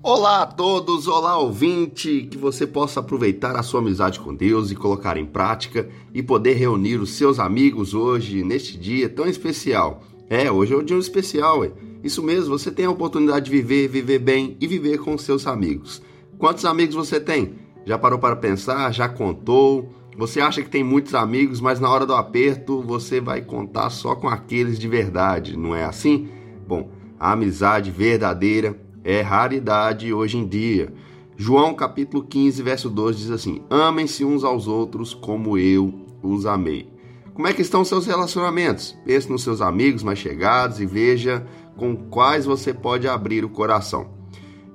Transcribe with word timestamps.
Olá 0.00 0.42
a 0.42 0.46
todos, 0.46 1.08
olá 1.08 1.36
ouvinte, 1.38 2.28
que 2.30 2.38
você 2.38 2.64
possa 2.64 3.00
aproveitar 3.00 3.56
a 3.56 3.64
sua 3.64 3.80
amizade 3.80 4.20
com 4.20 4.32
Deus 4.32 4.70
e 4.70 4.76
colocar 4.76 5.16
em 5.16 5.26
prática 5.26 5.88
e 6.14 6.22
poder 6.22 6.54
reunir 6.54 6.98
os 6.98 7.14
seus 7.14 7.40
amigos 7.40 7.94
hoje, 7.94 8.44
neste 8.44 8.78
dia 8.78 9.08
tão 9.08 9.26
especial. 9.26 10.04
É, 10.30 10.52
hoje 10.52 10.72
é 10.72 10.76
um 10.76 10.84
dia 10.84 10.96
especial, 10.96 11.64
é. 11.64 11.72
Isso 12.02 12.22
mesmo, 12.22 12.56
você 12.56 12.70
tem 12.70 12.86
a 12.86 12.90
oportunidade 12.90 13.46
de 13.46 13.50
viver, 13.50 13.88
viver 13.88 14.20
bem 14.20 14.56
e 14.60 14.68
viver 14.68 14.98
com 14.98 15.18
seus 15.18 15.48
amigos. 15.48 16.00
Quantos 16.38 16.64
amigos 16.64 16.94
você 16.94 17.18
tem? 17.18 17.56
Já 17.84 17.98
parou 17.98 18.20
para 18.20 18.36
pensar? 18.36 18.92
Já 18.92 19.08
contou? 19.08 19.92
Você 20.16 20.40
acha 20.40 20.62
que 20.62 20.70
tem 20.70 20.84
muitos 20.84 21.16
amigos, 21.16 21.60
mas 21.60 21.80
na 21.80 21.90
hora 21.90 22.06
do 22.06 22.14
aperto 22.14 22.80
você 22.82 23.20
vai 23.20 23.42
contar 23.42 23.90
só 23.90 24.14
com 24.14 24.28
aqueles 24.28 24.78
de 24.78 24.86
verdade, 24.86 25.56
não 25.56 25.74
é 25.74 25.84
assim? 25.84 26.28
Bom, 26.68 26.88
a 27.18 27.32
amizade 27.32 27.90
verdadeira 27.90 28.78
é 29.08 29.22
raridade 29.22 30.12
hoje 30.12 30.36
em 30.36 30.46
dia. 30.46 30.92
João 31.34 31.72
capítulo 31.72 32.22
15, 32.22 32.62
verso 32.62 32.90
12 32.90 33.18
diz 33.18 33.30
assim: 33.30 33.62
Amem-se 33.70 34.22
uns 34.22 34.44
aos 34.44 34.68
outros 34.68 35.14
como 35.14 35.56
eu 35.56 35.94
os 36.22 36.44
amei. 36.44 36.92
Como 37.32 37.48
é 37.48 37.54
que 37.54 37.62
estão 37.62 37.86
seus 37.86 38.04
relacionamentos? 38.04 38.94
Pense 39.06 39.30
nos 39.30 39.42
seus 39.42 39.62
amigos 39.62 40.02
mais 40.02 40.18
chegados 40.18 40.78
e 40.78 40.84
veja 40.84 41.46
com 41.74 41.96
quais 41.96 42.44
você 42.44 42.74
pode 42.74 43.08
abrir 43.08 43.46
o 43.46 43.48
coração. 43.48 44.10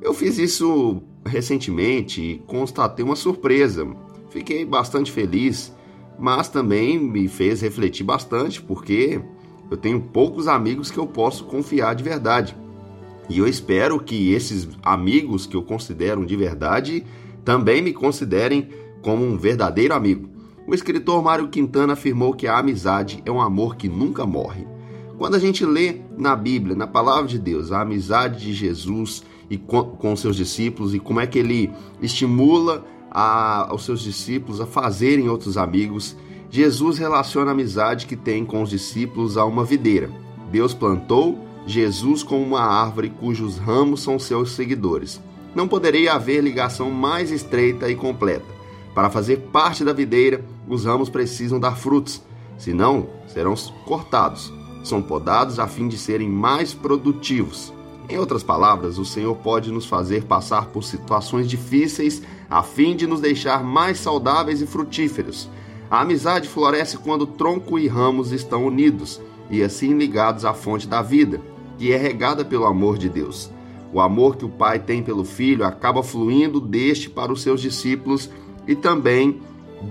Eu 0.02 0.16
fiz 0.16 0.40
isso 0.40 1.04
recentemente 1.24 2.20
e 2.20 2.38
constatei 2.48 3.06
uma 3.06 3.16
surpresa. 3.16 3.86
Fiquei 4.32 4.66
bastante 4.66 5.12
feliz, 5.12 5.72
mas 6.18 6.50
também 6.50 6.98
me 6.98 7.28
fez 7.28 7.62
refletir 7.62 8.04
bastante 8.04 8.60
porque 8.60 9.22
eu 9.70 9.78
tenho 9.78 10.02
poucos 10.02 10.48
amigos 10.48 10.90
que 10.90 10.98
eu 10.98 11.06
posso 11.06 11.44
confiar 11.46 11.94
de 11.94 12.04
verdade. 12.04 12.63
E 13.30 13.40
eu 13.40 13.48
espero 13.48 14.00
que 14.00 14.32
esses 14.32 14.68
amigos 14.82 15.46
que 15.46 15.56
eu 15.56 15.64
considero 15.64 16.26
de 16.26 16.36
verdade 16.36 17.04
também 17.44 17.82
me 17.82 17.94
considerem 17.94 18.70
como 19.02 19.24
um 19.26 19.38
verdadeiro 19.38 19.94
amigo. 19.94 20.30
O 20.66 20.74
escritor 20.74 21.22
Mário 21.22 21.50
Quintana 21.50 21.94
afirmou 21.94 22.34
que 22.34 22.48
a 22.48 22.58
amizade 22.58 23.22
é 23.26 23.32
um 23.32 23.42
amor 23.42 23.76
que 23.76 23.90
nunca 23.90 24.26
morre. 24.26 24.66
Quando 25.18 25.36
a 25.36 25.40
gente 25.40 25.66
lê 25.66 25.98
na 26.18 26.36
Bíblia, 26.36 26.76
na 26.76 26.88
palavra 26.88 27.28
de 27.28 27.38
Deus, 27.38 27.72
a 27.72 27.82
amizade 27.82 28.46
de 28.46 28.54
Jesus 28.54 29.24
e 29.50 29.58
com, 29.58 29.84
com 29.84 30.16
seus 30.16 30.36
discípulos 30.36 30.94
e 30.94 31.00
como 31.00 31.20
é 31.20 31.28
que 31.28 31.38
ele 31.38 31.70
estimula 32.02 32.86
a, 33.12 33.70
aos 33.70 33.86
seus 33.86 34.02
discípulos 34.02 34.60
a 34.60 34.66
fazerem 34.66 35.30
outros 35.30 35.58
amigos, 35.58 36.16
Jesus 36.50 36.98
relaciona 36.98 37.52
a 37.52 37.54
amizade 37.54 38.06
que 38.06 38.16
tem 38.16 38.46
com 38.46 38.62
os 38.62 38.70
discípulos 38.70 39.38
a 39.38 39.46
uma 39.46 39.64
videira. 39.64 40.10
Deus 40.52 40.74
plantou 40.74 41.43
Jesus 41.66 42.24
como 42.24 42.44
uma 42.44 42.62
árvore 42.62 43.10
cujos 43.10 43.58
ramos 43.58 44.02
são 44.02 44.20
seus 44.20 44.52
seguidores. 44.52 45.22
Não 45.56 45.68
poderia 45.68 46.14
haver 46.14 46.42
ligação 46.42 46.92
mais 46.92 47.32
estreita 47.32 47.90
e 47.90 47.96
completa. 47.96 48.46
Para 48.94 49.10
fazer 49.10 49.38
parte 49.52 49.84
da 49.84 49.94
videira, 49.94 50.44
os 50.68 50.86
ramos 50.86 51.10
precisam 51.10 51.60
dar 51.60 51.78
frutos, 51.78 52.22
senão 52.58 53.08
serão 53.28 53.56
cortados. 53.86 54.52
São 54.84 55.02
podados 55.02 55.58
a 55.58 55.68
fim 55.68 55.88
de 55.88 55.98
serem 55.98 56.30
mais 56.30 56.74
produtivos. 56.74 57.74
Em 58.10 58.18
outras 58.18 58.44
palavras, 58.44 58.98
o 58.98 59.06
Senhor 59.06 59.34
pode 59.38 59.72
nos 59.72 59.86
fazer 59.86 60.26
passar 60.26 60.66
por 60.66 60.84
situações 60.84 61.48
difíceis 61.48 62.22
a 62.50 62.62
fim 62.62 62.94
de 62.94 63.08
nos 63.08 63.22
deixar 63.22 63.64
mais 63.64 64.00
saudáveis 64.00 64.62
e 64.62 64.68
frutíferos. 64.68 65.50
A 65.90 66.02
amizade 66.02 66.50
floresce 66.50 66.98
quando 66.98 67.26
tronco 67.26 67.80
e 67.80 67.88
ramos 67.88 68.34
estão 68.34 68.66
unidos 68.66 69.22
e 69.50 69.64
assim 69.64 69.98
ligados 69.98 70.44
à 70.44 70.54
fonte 70.54 70.88
da 70.88 71.02
vida 71.02 71.40
que 71.84 71.92
é 71.92 71.98
regada 71.98 72.46
pelo 72.46 72.64
amor 72.64 72.98
de 72.98 73.10
Deus. 73.10 73.52
O 73.92 74.00
amor 74.00 74.38
que 74.38 74.46
o 74.46 74.50
Pai 74.50 74.80
tem 74.80 75.04
pelo 75.04 75.26
Filho 75.26 75.66
acaba 75.66 76.02
fluindo 76.02 76.62
deste 76.62 77.10
para 77.10 77.30
os 77.30 77.42
seus 77.42 77.60
discípulos 77.60 78.30
e 78.66 78.74
também 78.74 79.42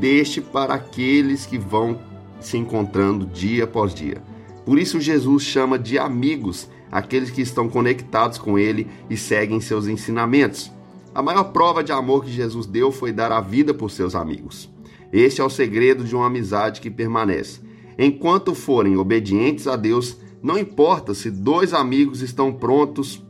deste 0.00 0.40
para 0.40 0.72
aqueles 0.72 1.44
que 1.44 1.58
vão 1.58 2.00
se 2.40 2.56
encontrando 2.56 3.26
dia 3.26 3.64
após 3.64 3.94
dia. 3.94 4.22
Por 4.64 4.78
isso, 4.78 4.98
Jesus 5.02 5.42
chama 5.42 5.78
de 5.78 5.98
amigos 5.98 6.66
aqueles 6.90 7.30
que 7.30 7.42
estão 7.42 7.68
conectados 7.68 8.38
com 8.38 8.58
Ele 8.58 8.86
e 9.10 9.16
seguem 9.18 9.60
seus 9.60 9.86
ensinamentos. 9.86 10.72
A 11.14 11.22
maior 11.22 11.52
prova 11.52 11.84
de 11.84 11.92
amor 11.92 12.24
que 12.24 12.32
Jesus 12.32 12.64
deu 12.64 12.90
foi 12.90 13.12
dar 13.12 13.30
a 13.30 13.42
vida 13.42 13.74
por 13.74 13.90
seus 13.90 14.14
amigos. 14.14 14.70
Este 15.12 15.42
é 15.42 15.44
o 15.44 15.50
segredo 15.50 16.04
de 16.04 16.16
uma 16.16 16.28
amizade 16.28 16.80
que 16.80 16.90
permanece. 16.90 17.60
Enquanto 17.98 18.54
forem 18.54 18.96
obedientes 18.96 19.66
a 19.66 19.76
Deus, 19.76 20.16
não 20.42 20.58
importa 20.58 21.14
se 21.14 21.30
dois 21.30 21.72
amigos 21.72 22.20
estão 22.20 22.52
prontos 22.52 23.22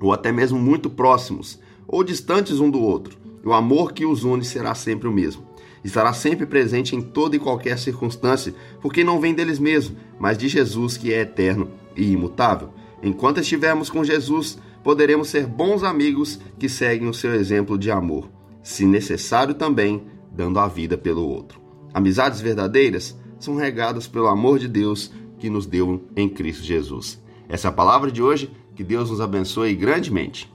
ou 0.00 0.12
até 0.12 0.30
mesmo 0.30 0.58
muito 0.58 0.90
próximos 0.90 1.58
ou 1.86 2.04
distantes 2.04 2.60
um 2.60 2.70
do 2.70 2.80
outro, 2.80 3.16
o 3.44 3.52
amor 3.52 3.92
que 3.92 4.04
os 4.04 4.24
une 4.24 4.44
será 4.44 4.74
sempre 4.74 5.08
o 5.08 5.12
mesmo. 5.12 5.46
Estará 5.82 6.12
sempre 6.12 6.46
presente 6.46 6.94
em 6.94 7.00
toda 7.00 7.34
e 7.34 7.40
qualquer 7.40 7.78
circunstância, 7.78 8.54
porque 8.80 9.02
não 9.02 9.20
vem 9.20 9.34
deles 9.34 9.58
mesmos, 9.58 9.96
mas 10.18 10.38
de 10.38 10.46
Jesus 10.48 10.96
que 10.96 11.12
é 11.12 11.20
eterno 11.22 11.70
e 11.96 12.12
imutável. 12.12 12.70
Enquanto 13.02 13.40
estivermos 13.40 13.90
com 13.90 14.04
Jesus, 14.04 14.58
poderemos 14.84 15.28
ser 15.28 15.46
bons 15.46 15.82
amigos 15.82 16.38
que 16.58 16.68
seguem 16.68 17.08
o 17.08 17.14
seu 17.14 17.34
exemplo 17.34 17.76
de 17.76 17.90
amor, 17.90 18.30
se 18.62 18.86
necessário 18.86 19.54
também, 19.54 20.06
dando 20.30 20.60
a 20.60 20.68
vida 20.68 20.96
pelo 20.96 21.26
outro. 21.26 21.60
Amizades 21.92 22.40
verdadeiras 22.40 23.18
são 23.40 23.56
regadas 23.56 24.06
pelo 24.06 24.28
amor 24.28 24.60
de 24.60 24.68
Deus 24.68 25.10
que 25.42 25.50
nos 25.50 25.66
deu 25.66 26.04
em 26.14 26.28
Cristo 26.28 26.62
Jesus. 26.62 27.20
Essa 27.48 27.66
é 27.66 27.70
a 27.70 27.72
palavra 27.72 28.12
de 28.12 28.22
hoje. 28.22 28.48
Que 28.76 28.84
Deus 28.84 29.10
nos 29.10 29.20
abençoe 29.20 29.74
grandemente. 29.74 30.48